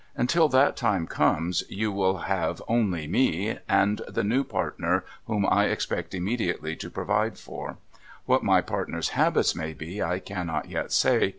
[0.17, 2.25] Until that time comes, you will
[2.67, 7.77] only have me, and the new partner whom I expect immediately, to provide for.
[8.25, 11.29] What my partner's habits may be, I cannot yet say.